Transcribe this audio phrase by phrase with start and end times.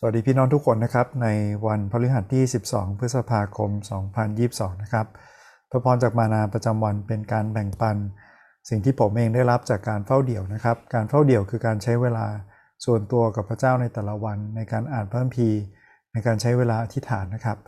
[0.00, 1.28] สวัสดีพี่น้องทุกคนนะครับ ใน
[1.66, 3.70] วันพฤหัสที่ 12 พฤษภาคม
[4.26, 5.06] 2022 นะครับ
[5.70, 7.96] พระพรจากมานาประจำวันเป็นการแบ่งปัน
[8.68, 12.26] สิ่งที่ผมเองได้รับจากการเฝ้าเดี่ยวนะครับ การเฝ้าเดี่ยวคือการใช้เวลา
[12.84, 15.60] ส่วนตัวกับพระเจ้าในแต่ละวันในการอ่านพระคัมภีร์
[16.12, 17.58] ในการใช้เวลาอธิษฐานนะครับ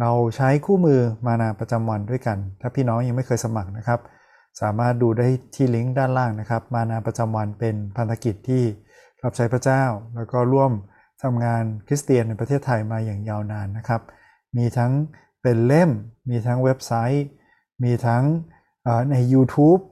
[0.00, 4.00] เราใช้คู่มือมานาประจำวันด้วยกัน ถ้าพี่น้องยังไม่เคยสมัครนะครับ
[4.60, 8.62] สามารถดูได้ที่ลิงก์ด้านล่างนะครับ มานาประจำวันเป็นพันธกิจที่
[9.24, 9.82] รับใช้พระเจ้า
[10.16, 10.72] แล้วก็ร่วม
[11.22, 14.02] ทำงานคริสเตียนในประเทศไทยมาอย่างยาวนานนะครับ
[14.56, 14.92] มีทั้ง
[15.42, 15.90] เป็นเล่ม
[16.30, 17.26] มีทั้งเว็บไซต์
[17.84, 18.24] มีทั้ง
[19.10, 19.82] ใน YouTube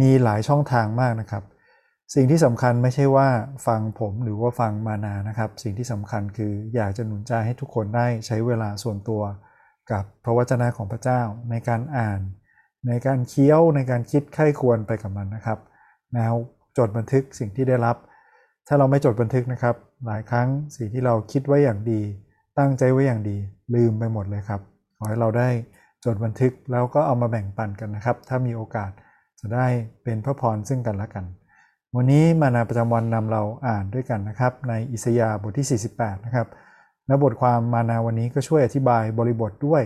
[0.00, 1.44] มีหลายช่องทางมากนะครับ
[2.14, 3.28] สิ่งที่สำคัญไม่ใช่ว่า
[3.66, 9.22] ฟังผมหรือว่าฟังมานานะครับ สิ่งที่สำคัญคืออยากจะหนุนใจให้ทุกคนได้ใช้เวลาส่วนตัว
[9.90, 11.20] กับพระวจนะของพระเจ้า
[11.50, 12.20] ในการอ่าน
[12.88, 15.58] ในการเคี้ยวในการคิดไข้ควรไปกับมันนะครับ
[16.14, 16.34] แล้ว
[16.78, 17.96] จดบันทึกสิ่งที่ได้รับ
[18.66, 19.74] ถ้าเราไม่จดบันทึกนะครับ
[20.06, 22.00] หลายครั้งสิ่งที่เราคิดไว้อย่างดี
[22.58, 23.36] ตั้งใจไว้อย่างดี
[23.74, 24.60] ลืมไปหมดเลยครับ
[24.96, 25.48] ขอให้เราได้
[26.04, 28.90] จดบันทึกแล้วก็เอามาแบ่งปันกันนะครับ ถ้ามีโอกาส
[29.40, 29.66] จะได้
[30.02, 31.24] เป็นพระพรซึ่งกันและกัน
[31.96, 36.48] วันนี้มานาประจำวันนำเราอ่านด้วยกันนะครับ ในอิสยาบทที่ 48 นะครับ
[37.06, 39.82] และบทความมานาวันนี้ก็ช่วยอธิบายบริบทด้วย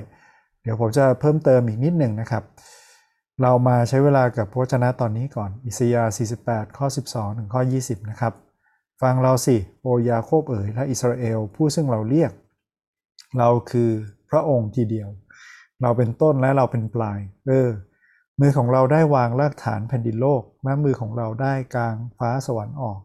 [0.62, 2.42] เดี๋ยวผมจะเพิ่มเติมอีกนิดหนึ่งนะครับ
[3.42, 6.12] เรามาใช้เวลากับพระวจนะตอนนี้ก่อนอิสยาห์
[6.45, 8.33] 48 ข้อ 12 ถึงข้อ 20 นะครับ
[9.02, 12.33] ฟังเราสิ โอยาโคบเอ๋ยและอิสราเอลผู้ซึ่งเราเรียก
[13.39, 13.91] เราคือ
[14.30, 15.08] พระองค์ทีเดียว
[15.83, 17.69] เราเป็นต้นและเราเป็นปลาย เออ
[18.41, 23.00] มือของเราได้วางรากฐานแผ่นดินโลกแม้มือของเราได้กลางฟ้าสวรรค์ออก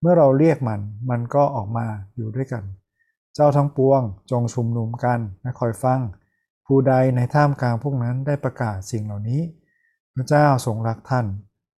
[0.00, 2.64] เมื่อเราเรียกมัน มันก็ออกมาอยู่ด้วยกัน
[3.34, 6.00] เจ้าทั้งปวงจงชุมนุมกันและคอยฟัง
[6.66, 9.42] ผู้ใดในท่ามกลางพวกนั้นได้ประกาศสิ่งเหล่านี้
[10.14, 11.26] พระเจ้าทรงรักท่าน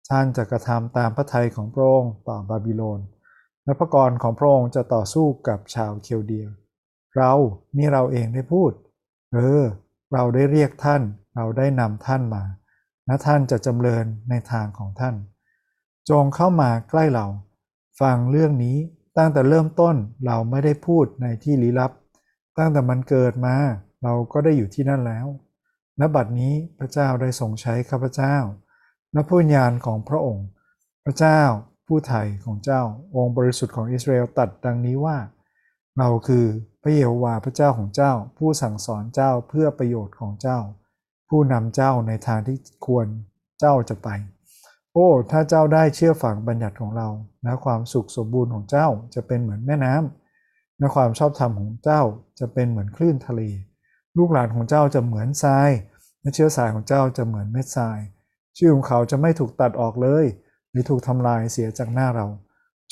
[0.09, 2.99] ท่านจะกระทำตามพระทัยของพระองค์ต่อบาบิโลน
[3.65, 6.47] และพระกรของพระองค์จะต่อสู้กับชาวเคลเดีย
[7.17, 7.33] เรา
[7.77, 8.71] นี่เราเองได้พูด
[9.33, 9.63] เออ
[10.13, 11.01] เราได้เรียกท่าน
[11.35, 12.43] เราได้นำท่านมา
[13.05, 15.15] และท่านจะจำเริญในทางของท่าน
[16.09, 17.27] จงเข้ามาใกล้เรา
[18.01, 18.77] ฟังเรื่องนี้
[19.17, 19.95] ตั้งแต่เริ่มต้น
[20.25, 21.91] เราไม่ได้พูดในที่ลี้ลับ
[22.57, 23.55] ตั้งแต่มันเกิดมา
[24.03, 25.27] เราก็ได้อยู่ที่นั่นแล้ว
[25.99, 28.35] ณบัดนี้พระเจ้าได้ทรงใช้ข้าพเจ้า
[29.13, 30.47] และผู้ญาณของพระองค์
[31.05, 31.41] พระเจ้า
[31.87, 32.81] ผู้ไถ่ของเจ้า
[33.15, 35.17] องค์บริสุทธิ์ของอิสราเอลตัดดังนี้ว่า
[35.97, 36.45] เราคือ
[36.83, 40.59] พระเยโฮวาห์พระเจ้าของเจ้า ผู้สั่งสอนเจ้าเพื่อประโยชน์ของเจ้า
[41.29, 43.07] ผู้นำเจ้าในทางที่ควร
[43.59, 44.09] เจ้าจะไป
[44.93, 47.07] โอ้ ถ้าเจ้าได้เชื่อฝังบัญญัติของเรา
[47.43, 52.01] และความสุขสมบูรณ์ของเจ้าจะเป็นเหมือนแม่น้ำและความชอบธรรมของเจ้า
[52.39, 53.41] จะเป็นเหมือนคลื่นทะเล
[54.17, 55.69] ลูกหลานของเจ้าจะเหมือนทราย
[56.21, 57.99] และเชื้อสายของเจ้าจะเหมือนเม็ดทราย
[58.57, 60.25] ชื่อของเขาจะไม่ถูกตัดออกเลย
[60.75, 62.27] รือถูกทำลายเสียจากหน้าเรา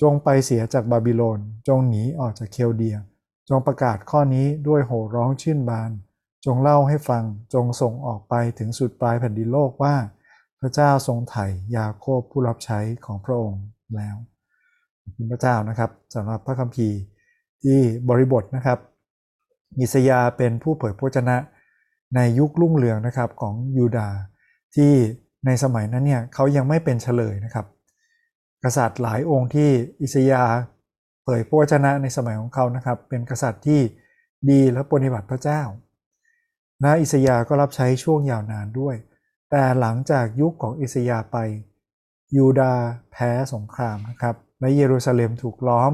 [0.01, 2.97] จงไปเสียจากบาบิโลน จงหนีออกจากเคลเดีย
[3.49, 5.91] จงประกาศข้อนี้ด้วยโห่ร้องชื่นบาน
[6.45, 7.23] จงเล่าให้ฟัง
[7.53, 9.95] จงส่งออกไปถึงสุดปลายแผ่นดินโลกว่า
[10.59, 11.45] พระเจ้าทรงไถ่
[11.75, 13.63] ยาโคบผู้รับใช้ของพระองค์
[13.95, 14.15] แล้ว
[15.15, 16.97] คุณพระเจ้านะครับสำหรับพระคัมภีร์
[17.63, 17.79] ที่
[18.09, 18.79] บริบทนะครับ
[19.79, 21.37] อิสยาเป็นผู้เผยพระชนะ
[22.15, 24.17] ในยุครุ่งเรืองนะครับของยูดาห์
[24.75, 24.93] ที่
[25.45, 27.65] ในสมัยนั้นเนี่ยเขายังไม่เป็นเฉลยนะครับ
[28.63, 29.69] กษัตริย์หลายองค์ที่
[30.01, 30.43] อิสยา
[31.23, 33.81] เผยพระวจนะในสมัยของเขานะครับ เป็นกษัตริย์ที่
[34.49, 35.61] ดีและปฏิบัติพระเจ้า
[36.81, 38.95] และอิสยาก็รับใช้ช่วงยาวนานด้วย
[39.51, 41.37] แต่หลังจากยุคของอิสยาไป
[42.35, 42.73] ยูดา
[43.11, 45.91] แพ้สงครามนะครับ และเยรูซาเล็มถูกล้อม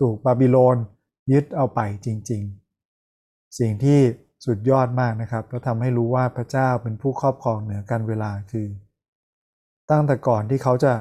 [0.00, 0.76] ถูกบาบิโลน
[1.32, 2.42] ยึดเอาไปจริง
[3.00, 4.00] ๆ สิ่งที่
[4.44, 8.68] สุดยอดมากนะครับแล้วทำให้รู้ว่าพระเจ้าเป็นผู้ครอบครองเหนือการเวลาคือ
[9.90, 10.92] ตั้งแต่ก่อนที่เขาจะ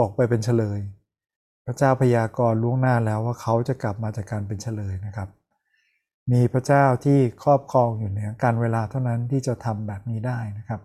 [0.00, 0.80] ตกไปเป็นเฉลย
[1.66, 5.28] พระเจ้าพยากรณ์ล่วงหน้าแล้วว่าเขาจะกลับมาจากการเป็นเฉลยนะครับ
[6.32, 10.80] มีพระเจ้าที่ครอบครองอยู่เหนือการเวลาเท่านั้นที่จะทำแบบนี้ได้นะครับ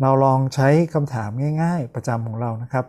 [0.00, 1.30] เราลองใช้คำถาม
[1.62, 2.86] ง่าย ๆ ประจำของเรานะครับ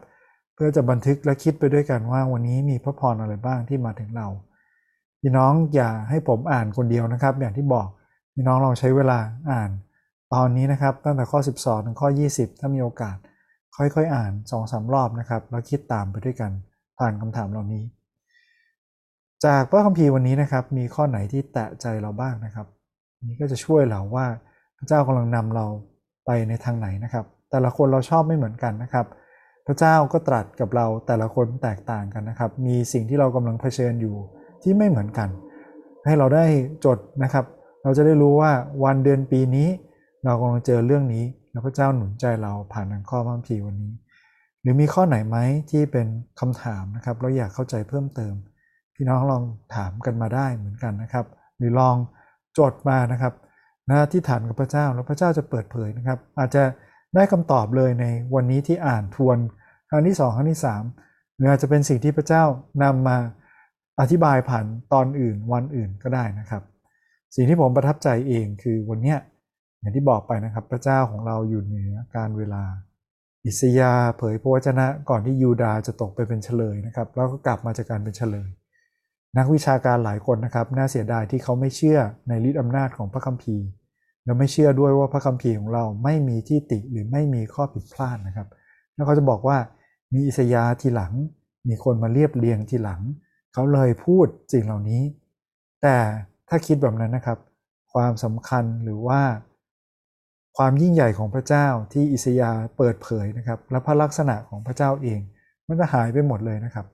[0.53, 4.27] เพื่อจะบันทึกและคิดไปด้วยกันว่าวันนี้มีพระพรอะไรบ้างที่มาถึงเรา
[5.21, 7.87] พี่น้องอย่าให้ผมอ่านคนเดียวนะครับ อย่างที่บอก
[8.33, 9.19] พี่น้องลองใช้เวลา
[9.51, 9.71] อ่าน
[10.33, 13.17] ตอนนี้นะครับ ตั้งแต่ข้อ 12 ถึงข้อ 20 ถ้ามีโอกาส
[13.77, 16.51] ค่อยๆอ่าน2อสารอบนะครับ แล้วคิดตามไปด้วยกัน
[16.99, 17.83] ผ่านคำถามเหล่านี้
[19.45, 22.67] จากพระคัมภีร์วันนี้นะครับ มีข้อไหนที่แตะใจเราบ้างนะครับ
[23.29, 24.25] นี้ก็จะช่วยเราว่า
[24.77, 25.65] พระเจ้ากำลังนำเรา
[26.25, 29.05] ไปในทางไหนนะครับ แต่ละคนเราชอบไม่เหมือนกันนะครับ
[29.67, 34.15] พระเจ้าก็ตรัสกับเราแต่ละคนแตกต่างกันนะครับ มีสิ่งที่เรากำลังเผชิญอยู่
[34.63, 35.29] ที่ไม่เหมือนกัน
[36.05, 36.45] ให้เราได้
[36.85, 37.45] จดนะครับ
[37.83, 38.51] เราจะได้รู้ว่า
[38.83, 39.69] วันเดือนปีนี้
[40.25, 43.93] เรากำลังเจอเรื่องนี้ แล้วพระเจ้าหนุนใจเราผ่านทางข้อพระคัมภีร์วันนี้
[44.61, 45.37] หรือมีข้อไหนไหม
[45.71, 46.07] ที่เป็น
[46.39, 48.33] คำถามนะครับเราอยากเข้าใจเพิ่มเติม
[48.95, 49.43] พี่น้องลอง
[49.75, 51.25] ถามกันมาได้เหมือนกันนะครับ
[51.57, 51.95] หรือลอง
[52.57, 53.33] จดมานะครับ
[53.89, 56.63] นะที่ฐานกับพระเจ้าแล้วพระเจ้าจะเปิดเผยนะครับ อาจจะ
[57.15, 58.05] ได้คำตอบเลยใน
[58.35, 59.37] วันนี้ที่อ่านทวน
[59.89, 60.61] ครั้งที่2ครั้งที่
[60.97, 62.43] 3หรืออาจจะเป็นสิ่งที่พระเจ้า
[62.83, 63.17] นำมา
[63.99, 66.63] อธิบายผ่านตอนอื่นวันอื่นก็ได้นะครับ
[67.35, 69.17] สิ่งที่ผมประทับใจเองคือวันเนี้ย
[69.79, 72.63] อย่างที่บอกไปนะครับพระเจ้าของเราอยู่เหนือการเวลา
[73.45, 78.49] อิสยาเผยพระวจนะก่อนที่ยูดาจะตกไปเป็นเฉลยนะครับ แล้วก็กลับมาจากการเป็นเฉลย
[79.37, 83.65] นักวิชาการหลายคนนะครับ น่าเสียดายที่เขาไม่เชื่อในฤทธิอำนาจของพระคัมภีร์
[84.25, 88.47] และไม่เชื่อด้วยว่าพระคัมภีร์ของเราไม่มีที่ติหรือไม่มีข้อผิดพลาดนะครับ
[88.93, 89.57] แล้วเขาจะบอกว่า
[90.13, 91.13] มีอิสยาทีหลัง
[91.67, 93.01] มีคนมาเรียบเรียงทีหลัง
[93.53, 95.01] เขาเลยพูดสิ่งเหล่านี้
[95.81, 95.97] แต่
[96.55, 97.39] ถ้าคิดแบบนั้นนะครับ
[97.93, 99.21] ความสำคัญหรือว่า
[100.57, 105.19] ความยิ่งใหญ่ของพระเจ้าที่อิสยาเปิดเผยนะครับ และพระลักษณะของพระเจ้าเอง
[105.67, 106.85] มันก็หายไปหมดเลยนะครับ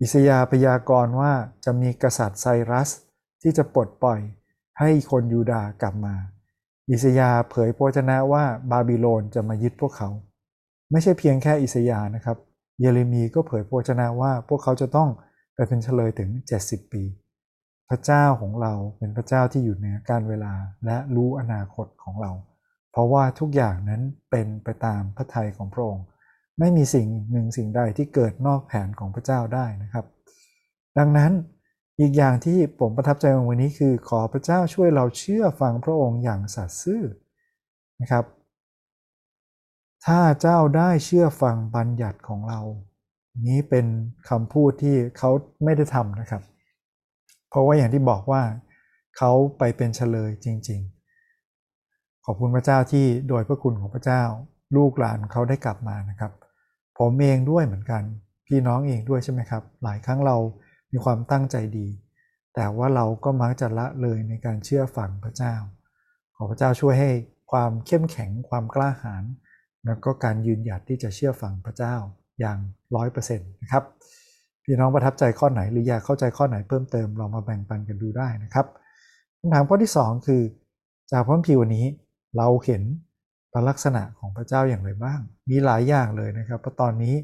[0.00, 1.32] อิสยาพยากรณ์ว่า
[1.64, 2.88] จะมีกษัตริย์ไซรัส
[3.42, 4.20] ที่จะปลดปล่อย
[4.78, 6.14] ให้คนยูดาห์กลับมา
[6.90, 10.08] อิสยาเผยพระวจนะว่าบาบิโลนจะมายึดพวกเขา
[10.90, 12.36] ไม่ใช่เพียงแค่อิสยานะครับ
[12.80, 15.08] เยเรมีก็เผยพระวจนะว่าพวกเขาจะต้อง
[15.54, 16.30] ไปเป็นเฉลยถึง
[16.62, 17.04] 70 ปี
[17.90, 20.52] พระเจ้าของเราเป็นพระเจ้าที่อยู่เหนือการเวลา
[20.86, 22.32] และรู้อนาคตของเรา
[22.92, 26.04] เพราะว่าทุกอย่างนั้นเป็นไปตามพระทัยของพระองค์
[26.58, 30.04] ไม่มีสิ่งหนึ่งสิ่งใดที่เกิดนอกแผนของพระเจ้าได้นะครับ
[30.98, 31.32] ดังนั้น
[32.00, 37.02] อีกอย่างที่ผมประทับใจในวันนี้คือขอพระเจ้าช่วยเราเชื่อฟังพระองค์อย่างสัตย์ซื่อ
[38.00, 38.24] นะครับ
[40.06, 42.60] ถ้าเจ้าได้เชื่อฟังบัญญัติของเรา
[43.48, 43.86] นี้เป็น
[44.28, 45.30] คำพูดที่เขา
[45.64, 46.42] ไม่ได้ทำนะครับ
[47.56, 48.42] ราะว่าอย่างที่บอกว่า
[49.16, 50.80] เขาไปเป็นเฉลยจริง
[51.52, 54.22] ๆ ขอบคุณพระเจ้าที่โดยพระคุณของพระเจ้า
[54.76, 56.32] ลูกหลานเขาได้กลับมานะครับ
[56.98, 58.02] ผมเองด้วยเหมือนกัน
[58.46, 60.36] พี่น้องเองด้วยใช่ไหมครับ หลายครั้งเรา
[60.92, 61.88] มีความตั้งใจดี
[62.54, 65.54] แต่ว่าเราก็มักจะละเลยในการเชื่อฟังพระเจ้า
[66.36, 67.10] ขอพระเจ้าช่วยให้
[67.52, 69.24] ความเข้มแข็งความกล้าหาญ
[69.86, 71.94] แล้วก็การยืนหยัดที่จะเชื่อฟังพระเจ้า
[72.40, 72.58] อย่าง
[72.96, 73.84] ร้อยเปอร์เซ็นต์นะครับ
[74.66, 78.66] พี่น้องประทับใจข้อไหนหรืออยากเข้าใจข้อไหนเพิ่มเติมลองมาแบ่งปันกันดูได้นะครับ
[79.38, 80.42] คำถามข้อที่ 2 คือ
[81.12, 81.86] จากพระคัมภีร์วันนี้
[82.36, 82.82] เราเห็น
[83.68, 85.20] ลักษณะของพระเจ้าอย่างไรบ้าง
[85.50, 87.14] มีหลายอย่างเลยนะครับเพราะตอนนี้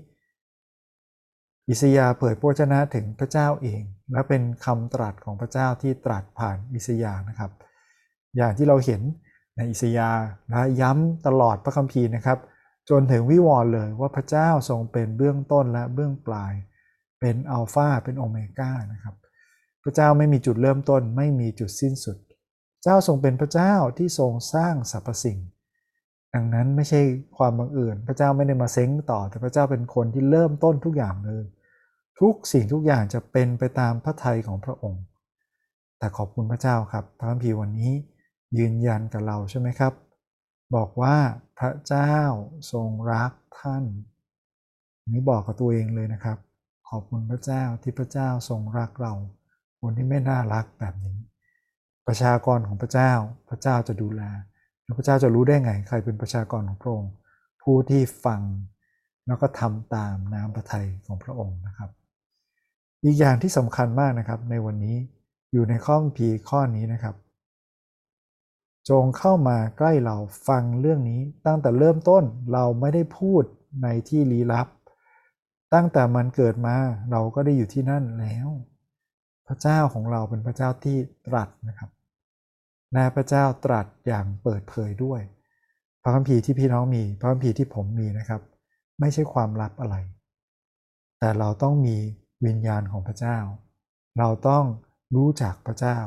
[1.69, 7.51] อิสยาเผยพระชนะถึงพระเจ้าเอง และเป็นคำตรัสของพระเจ้าที่ตรัสผ่านอิสยานะครับ
[8.37, 9.03] อย่างที่เราเห็น
[9.57, 10.11] ในอิสยา
[10.51, 12.39] และย้ำตลอดพระคัมภีร์นะครับ
[12.91, 16.53] จนถึงวิวรณ์เลยว่าพระเจ้าทรงเป็นเบื้องต้นและเบื้องปลาย
[17.23, 19.15] เป็นอัลฟาเป็นโอเมก้านะครับ
[19.83, 22.19] พระเจ้าไม่มีจุดเริ่มต้น ไม่มีจุดสิ้นสุด
[22.83, 25.39] เจ้าทรงเป็นพระเจ้าที่ทรงสร้างสรรพสิ่ง
[26.35, 27.01] ดังนั้นไม่ใช่
[27.39, 31.45] ความบังเอิญพระเจ้าไม่ได้มาเซ้งต่อ แต่พระเจ้าเป็นคนที่เริ่มต้นทุกอย่างเลย
[32.21, 35.03] ทุกสิ่งทุกอย่างจะเป็นไปตามพระทัยของพระองค์
[35.99, 37.93] แต่ขอบคุณพระเจ้าครับพระคัมภีร์วันนี้
[38.59, 39.93] ยืนยันกับเราใช่ไหมครับ
[40.75, 41.17] บอกว่า
[41.59, 42.15] พระเจ้า
[42.73, 43.85] ทรงรักท่าน
[45.13, 46.39] นี่บอกกับตัวเองเลยนะครับ
[46.95, 49.15] ขอบคุณพระเจ้าที่พระเจ้าทรงรักเรา
[49.81, 51.19] คนที่ไม่น่ารักแบบนี้
[52.07, 53.13] ประชากรของพระเจ้า
[53.51, 54.23] พระเจ้าจะดูแล
[54.99, 57.13] พระเจ้าจะรู้ได้ไงใครเป็นประชากรของพระองค์
[57.63, 58.41] ผู้ที่ฟัง
[59.27, 61.91] แล้วก็ทำตามน้ำพระทัยของพระองค์นะครับ
[63.05, 64.97] อีกอย่างที่สำคัญมากนะครับ ในวันนี้
[65.53, 67.15] อยู่ในข้อพีข้อนี้นะครับ
[68.89, 70.17] จงเข้ามาใกล้เรา
[70.49, 73.43] ฟังเรื่องนี้ตั้งแต่เริ่มต้นเราไม่ได้พูด
[73.83, 74.69] ในที่ลี้ลับ
[75.75, 76.77] ตั้งแต่มันเกิดมา
[77.11, 78.49] เราก็ได้อยู่ที่นั่นแล้ว
[79.47, 81.91] พระเจ้าของเราเป็นพระเจ้าที่ตรัสนะครับ
[82.93, 85.21] และพระเจ้าตรัสอย่างเปิดเผยด้วย
[86.03, 88.41] พระคัมภีร์ที่พี่น้องมี พระคัมภีร์ที่ผมมีนะครับ
[89.01, 89.97] ไม่ใช่ความลับอะไร
[91.19, 91.97] แต่เราต้องมี
[92.47, 93.39] วิญญาณของพระเจ้า
[94.19, 94.65] เราต้อง
[95.15, 95.99] รู้จักพระเจ้า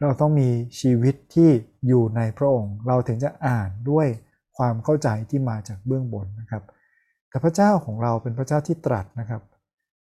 [0.00, 0.48] เราต้องมี
[0.80, 1.50] ชีวิตที่
[1.86, 4.06] อยู่ในพระองค์ เราถึงจะอ่านด้วย
[4.58, 6.62] ความเข้าใจที่มาจากเบื้องบนนะครับ
[7.28, 9.42] แต่พระเจ้าของเราเป็นพระเจ้าที่ตรัสนะครับ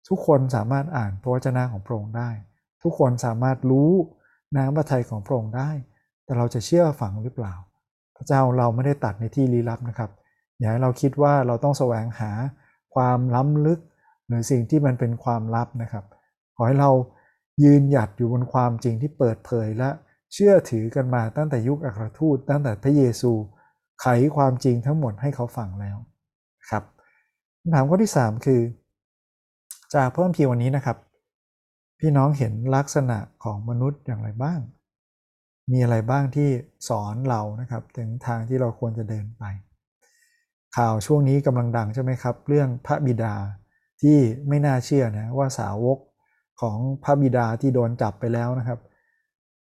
[0.07, 2.29] ทุกคนสามารถอ่านพระวจนะของพระองค์ได้
[2.83, 3.91] ทุกคนสามารถรู้
[4.57, 5.69] น้ำพระทัยของพระองค์ได้
[6.23, 7.53] แต่เราจะเชื่อฝังหรือเปล่า
[8.17, 10.11] พระเจ้าเราไม่ได้ตัดในที่ลี้ลับนะครับ
[10.57, 12.31] อย่าให้เราคิดว่าเราต้องแสวงหา
[12.95, 13.79] ความล้ำลึก
[14.27, 16.05] หรือสิ่งที่มันเป็นความลับนะครับ
[16.55, 16.91] ขอให้เรา
[17.63, 19.89] ยืนหยัดอยู่บนความจริงที่เปิดเผยและ
[20.33, 23.31] เชื่อถือกันมาตั้งแต่ยุคอัครทูตตั้งแต่พระเยซู
[24.01, 25.97] ไขความจริงทั้งหมดให้เขาฟังแล้ว
[26.69, 28.61] ครับำถามข้อที่ 3 คือ
[29.93, 30.97] จากเพิ่มพีวันนี้นะครับ
[31.99, 34.59] พี่น้องเห็นลักษณะของมนุษย์อย่างไรบ้าง
[35.71, 36.49] มีอะไรบ้างที่
[36.89, 39.43] สอนเรานะครับ ถึงทางที่เราควรจะเดินไป
[40.77, 43.35] ข่าวช่วงนี้กำลังดังใช่ไหมครับ เรื่องพระบิดา
[44.01, 45.97] ที่ไม่น่าเชื่อนะว่าสาวก
[46.61, 48.79] ของพระบิดาที่โดนจับไปแล้วนะครับ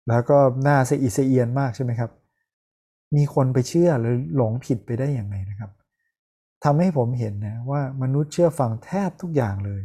[0.09, 2.11] แล้วก็น่าเสียอิเอียนมากใช่ไหมครับ
[3.17, 5.71] มีคนไปเชื่อหรือหลงผิดไปได้อย่างไรนะครับ
[6.67, 9.83] ทำให้ผมเห็นนะว่ามนุษย์เชื่อฟังแทบทุกอย่างเลย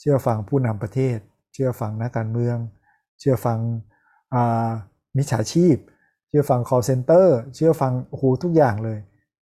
[0.00, 1.18] เชื่อฟังผู้นำประเทศ
[1.52, 2.56] เชื่อฟังนักการเมือง
[3.20, 3.58] เชื่อฟัง
[5.16, 5.76] มิจฉาชีพ
[6.28, 8.98] เชื่อฟัง call center เชื่อฟังโอ้โหทุกอย่างเลย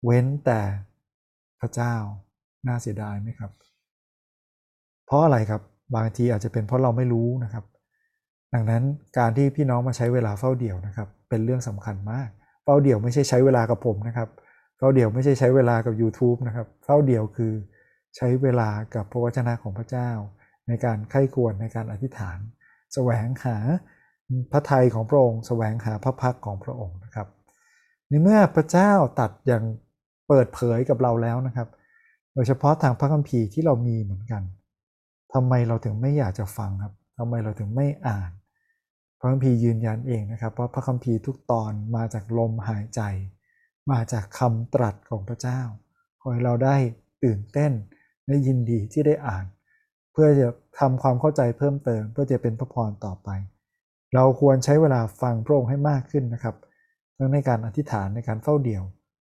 [0.05, 0.61] เว้นแต่
[1.61, 1.95] พระเจ้า
[2.67, 3.50] น่าเสียดายไหมครับ
[5.07, 5.62] เพราะอะไรครับ
[5.95, 7.65] บางทีอาจจะเป็นเพราะเราไม่รู้นะครับ
[8.55, 8.83] ดังนั้น
[9.19, 12.29] การที่พี่น้องมาใช้เวลาเฝ้าเดี่ยวนะครับ เป็นเรื่องสำคัญมาก
[12.65, 14.29] เฝ้าเดี่ยวไม่ใช่ใช้เวลากับผมนะครับ
[14.79, 17.53] เฝ้าเดี่ยวไม่ใช่ใช้เวลากับ YouTube นะครับเฝ้าเดี่ยวคือ
[18.17, 20.11] ใช้เวลากับพระวจนะของพระเจ้า
[20.69, 22.39] ในการไข้ควรในการอธิษฐาน
[22.95, 23.57] แสวงหา
[24.53, 27.29] พระทัยของพระองค์ แสวงหาพระพักของพระองค์นะครับ
[28.09, 29.65] ในเมื่อพระเจ้าตัดอย่าง
[30.29, 31.69] เปิดเผยกับเราแล้วนะครับ
[32.35, 34.43] โดยเฉพาะทางพระคัมภีร์ที่เรามีเหมือนกัน
[35.35, 38.31] ทำไมเราถึงไม่อยากจะฟังครับทำไมเราถึงไม่อ่าน
[39.19, 43.01] พระคัมภีร์ยืนยันเองนะครับว่าพระคัมภีร์ทุกตอนมาจากลมหายใจ
[43.90, 45.61] มาจากคำตรัสของพระเจ้า
[46.21, 46.76] ขอให้เราได้
[47.25, 47.73] ตื่นเต้น
[48.28, 49.45] ได้ยินดีที่ได้อ่าน
[50.12, 53.28] เพื่อจะทำความเข้าใจเพิ่มเติม เพื่อจะเป็นพระพรต่อไป
[54.14, 56.57] เราควรใช้เวลาฟังพระองค์ให้มากขึ้นนะครับ
[57.16, 58.85] ทั้งในการอธิษฐานในการเฝ้าเดี่ยว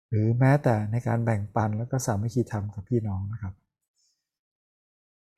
[0.09, 3.53] หรือแม้แต่ในการแบ่งปันแล้วก็สามัคคีธรรมกับพี่น้องนะครับ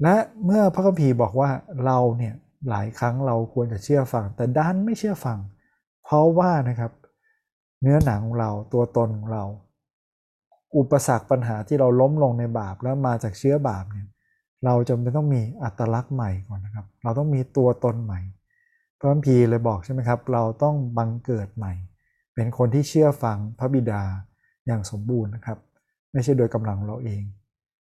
[0.02, 1.50] และเมื่อพระคัมภีร์บอกว่า
[1.86, 2.34] เราเนี่ย
[2.70, 5.40] หลายครั้งเราควรจะเชื่อฟัง แต่ด้านไม่เชื่อฟัง
[6.04, 6.92] เพราะว่านะครับ
[7.82, 9.44] เนื้อหนังของเราตัวตนของเรา
[10.78, 14.08] อุปสรรคปัญหาที่เราล้มลงในบาปแล้วมาจากเชื้อบาปเนี่ย
[14.66, 18.20] เราจำเป็นต้องมีอัตลักษณ์ใหม่ก่อนนะครับ เราต้องมีตัวตนใหม่
[19.00, 21.74] พระคัมภีร์เลยบอกใช่ไหมครับ เราต้องบังเกิดใหม่
[22.36, 24.02] เป็นคนที่เชื่อฟังพระบิดา
[24.66, 25.58] อย่างสมบูรณ์นะครับ
[26.12, 27.24] ไม่ใช่โดยกำลังเราเอง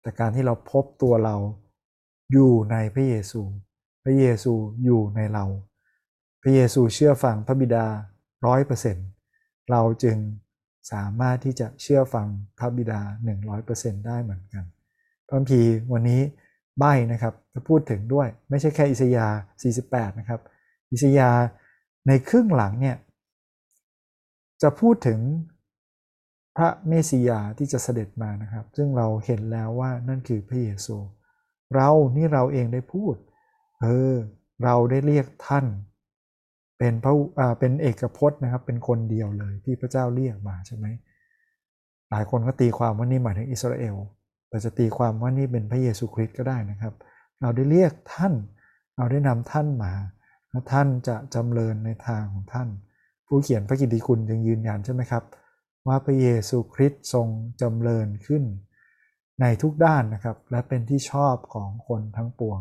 [0.02, 1.36] แต่การที่เราพบตัวเรา
[2.32, 3.42] อยู่ในพระเยซู
[4.04, 4.54] พระเยซู
[4.84, 5.46] อยู่ในเรา
[6.42, 7.86] พระเยซูเชื่อฟังพระบิดา
[8.46, 9.08] ร้อยเปอร์เซ็นต์
[9.72, 10.18] เราจึง
[10.92, 12.28] สามารถที่จะเชื่อฟัง
[12.60, 13.02] พระบิดา
[13.54, 14.64] 100%ได้เหมือนกัน
[15.28, 15.62] พระพี
[15.94, 16.22] วันนี้
[16.80, 19.28] ใบนะครับจะพูดถึงด้วยไม่ใช่แค่อิสยา
[19.74, 20.42] 48 นะครับ
[20.92, 21.30] อิสยา
[22.08, 22.98] ในครึ่งหลังเนี่ย
[24.62, 25.20] จะพูดถึง
[26.58, 30.98] พระเมสสิยาที่จะเสด็จมานะครับ ซึ่งเราเห็นแล้วว่านั่นคือพระเยซู
[31.76, 33.16] เรานี่เราเองได้พูด
[33.82, 34.16] เออ
[34.64, 35.66] เราได้เรียกท่าน
[36.80, 37.14] เป็นพระ
[37.60, 40.86] เป็นเอกพจน์นะครับ เป็นคนเดียวเลยที่พระเจ้าเรียกมาใช่ไหม
[42.10, 43.96] หลายคนก็ตีความว่านี่หมายถึงอิสราเอล
[44.50, 46.94] แต่จะตีความว่านี่เป็นพระเยซูคริสต์ก็ได้นะครับ
[47.42, 48.34] เราได้เรียกท่าน
[48.98, 49.94] เราได้นำท่านมา
[50.50, 52.70] และท่านจะจำเริญในทางของท่าน
[53.28, 55.24] ผู้เขียนพระกิตติคุณยังยืนยันใช่ไหมครับ
[55.88, 57.28] ว่าพระเยซูคริสต์ทรง
[57.62, 58.44] จำเริญขึ้น
[59.42, 62.60] ในทุกด้านนะครับ และเป็นที่ชอบของคนทั้งปวง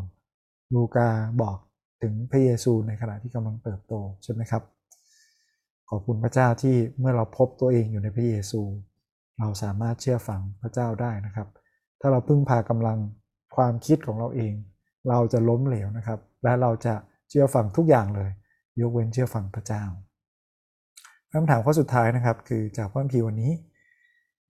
[0.73, 1.09] ลูกา
[1.41, 1.57] บอก
[2.01, 4.63] ถึงพระเยซูในขณะที่กำลังเติบโตใช่ไหมครับ
[5.89, 8.61] ขอบคุณพระเจ้าที่เมื่อเราพบตัวเองอยู่ในพระเยซู
[9.39, 11.47] เราสามารถเชื่อฟังพระเจ้าได้นะครับ
[12.01, 12.99] ถ้าเราพึ่งพากำลัง
[13.55, 14.53] ความคิดของเราเอง
[15.09, 16.93] เราจะล้มเหลวนะครับ และเราจะ
[17.29, 18.29] เชื่อฟังทุกอย่างเลย
[18.81, 19.83] ยกเว้นเชื่อฟังพระเจ้า
[21.31, 23.51] คำถามข้อสุดท้ายนะครับ คือจากพระคัมภีร์วันนี้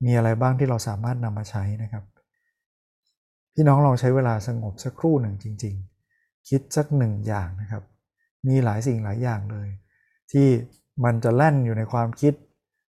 [0.04, 2.04] มีอะไรบ้างที่เราสามารถนำมาใช้นะครับ
[3.54, 5.89] พี่น้องลองใช้เวลาสงบสักครู่หนึ่งจริงๆ
[6.50, 7.84] คิดสักหนึ่งอย่างนะครับ
[8.48, 9.70] มีหลายสิ่งหลายอย่างเลย
[10.32, 10.48] ที่
[11.06, 12.34] มันจะแล่นอยู่ในความคิด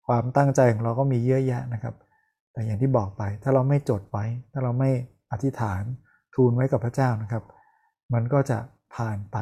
[0.07, 1.95] ความตั้งใจของเราก็มีเยอะแยะนะครับ
[2.53, 4.89] แต่อย่างที่บอกไปถ้าเราไม่จดไว้ ถ้าเราไม่
[5.31, 5.81] อธิษฐาน
[6.35, 7.43] ทูลไว้กับพระเจ้านะครับ
[8.13, 8.57] มันก็จะ
[8.95, 9.37] ผ่านไป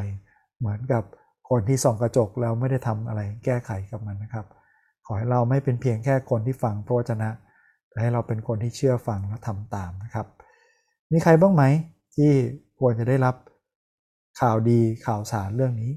[0.60, 1.04] เหมือนกับ
[1.50, 4.46] คนที่ส่องกระจกแล้วไม่ได้ทำอะไรแก้ไขกับมันนะครับ
[5.06, 7.30] ขอให้เราไม่เป็นเพียงแค่คนที่ฟังพระวจนะ
[7.90, 10.28] แต่ให้เราเป็นคนที่เชื่อฟังและทำตามนะครับ
[11.12, 11.64] มีใครบ้างไหม
[12.16, 12.32] ที่
[12.80, 13.36] ควรจะได้รับ
[14.40, 15.92] ข่าวดีข่าวสารเรื่องนี้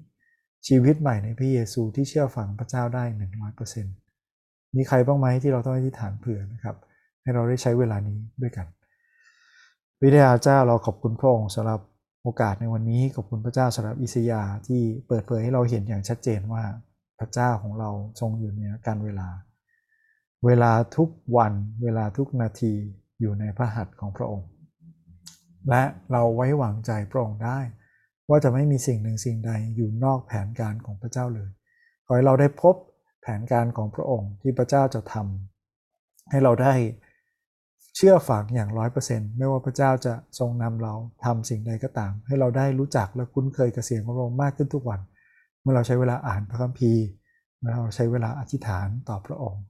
[0.67, 3.95] ชีวิตใหม่ในพระเยซูที่เชื่อฟังพระเจ้าได้หนึ่งร้อยเปอร์เซ็นต์
[4.77, 6.77] มีใครบ้างไหมที่เราต้องอธิษฐานเผื่อนะครับ
[7.23, 8.67] ให้เราได้ใช้เวลานี้ด้วยกัน
[10.03, 11.81] วิทยาเจ้าเราขอบคุณพระองค์สำหรับ
[12.23, 16.65] โอกาสในวันนี้ขอบคุณพระเจ้าสำหรับอิสยาที่เปิดเผยให้เราเห็นอย่างชัดเจนว่า
[17.19, 19.29] พระเจ้าของเราทรงอยู่ในการเวลา
[20.47, 22.73] เวลาทุกวันเวลาทุกนาที
[23.21, 24.49] อยู่ในพระหัตถ์ของพระองค์
[25.71, 25.83] และ
[26.13, 27.59] เราไว้วางใจพระองค์ได้
[28.29, 31.51] ว่าจะไม่มีสิ่งหนึ่งสิ่งใดอยู่นอกแผนการของพระเจ้าเลย
[32.07, 32.75] ขอให้เราได้พบ
[33.23, 36.75] แผนการของพระองค์ที่พระเจ้าจะทำให้เราได้
[37.97, 45.01] เชื่อฝังอย่างร้อยเปอร์เซ็นต์ไม่ว่าพระเจ้าจะทรงนำเราทำสิ่งใดก็ตาม ให้เราได้รู้จักและคุ้นเคยกับเสียงของพระองค์มากขึ้นทุกวัน
[45.61, 47.05] เมื่อเราใช้เวลาอ่านพระคัมภีร์
[47.59, 49.63] เมื่อเราใช้เวลาอธิษฐานต่อพระองค์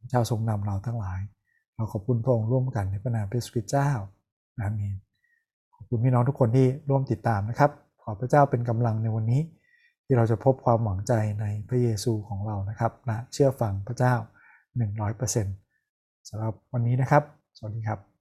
[0.00, 1.20] พระเจ้าทรงนำเราทั้งหลาย
[1.76, 3.90] เราขอบคุณพระองค์ร่วมกันในพระนามพระสุริเจ้า
[4.58, 4.94] อาเมน
[5.74, 7.70] ขอบคุณพี่น้องทุกคนที่ร่วมติดตามนะครับ
[8.02, 9.40] ขอพระเจ้าเป็นกำลังในวันนี้
[10.04, 14.14] ที่เราจะพบความหวังใจในพระเยซูของเรานะครับนะเชื่อฟังพระเจ้า
[15.00, 17.22] 100%สำหรับวันนี้นะครับ
[17.56, 18.11] สวัสดีครับ